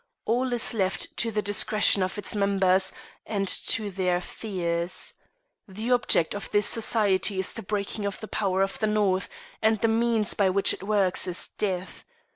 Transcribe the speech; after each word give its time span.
All 0.25 0.51
is 0.51 0.73
left 0.73 1.15
to 1.17 1.29
the 1.29 1.43
discretion 1.43 2.01
of 2.01 2.17
its 2.17 2.33
members, 2.33 2.91
and 3.23 3.47
to 3.47 3.91
their 3.91 4.19
fears. 4.19 5.13
The 5.67 5.91
object 5.91 6.33
of 6.33 6.49
this 6.49 6.65
society 6.65 7.37
is 7.37 7.53
the 7.53 7.61
breaking 7.61 8.07
of 8.07 8.19
the 8.19 8.27
power 8.27 8.63
of 8.63 8.79
the 8.79 8.87
North, 8.87 9.29
and 9.61 9.79
the 9.79 9.87
means 9.87 10.33
by 10.33 10.49
which 10.49 10.73
it 10.73 10.81
works 10.81 11.27
is 11.27 11.49
death. 11.49 12.03